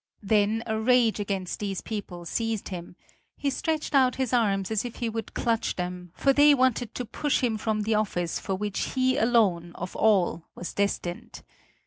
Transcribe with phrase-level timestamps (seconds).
[0.23, 2.95] Then a rage against these people seized him:
[3.37, 7.05] he stretched out his arms as if he would clutch them, for they wanted to
[7.05, 11.43] push him from the office for which he alone, of all, was destined.